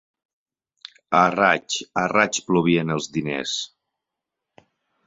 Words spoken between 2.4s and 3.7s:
plovien els diners.